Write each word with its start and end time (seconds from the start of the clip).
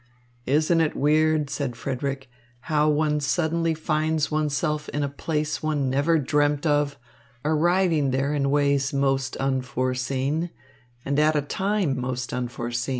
"Isn't 0.47 0.81
it 0.81 0.95
weird," 0.97 1.51
said 1.51 1.75
Frederick, 1.75 2.27
"how 2.61 2.89
one 2.89 3.19
suddenly 3.19 3.75
finds 3.75 4.31
oneself 4.31 4.89
in 4.89 5.03
a 5.03 5.07
place 5.07 5.61
one 5.61 5.91
never 5.91 6.17
dreamt 6.17 6.65
of, 6.65 6.97
arriving 7.45 8.09
there 8.09 8.33
in 8.33 8.49
ways 8.49 8.93
most 8.93 9.35
unforeseen 9.37 10.49
and 11.05 11.19
at 11.19 11.35
a 11.35 11.43
time 11.43 11.99
most 12.01 12.33
unforeseen? 12.33 12.89